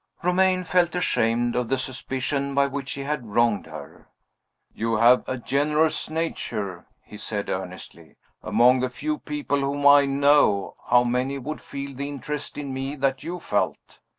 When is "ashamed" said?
0.95-1.55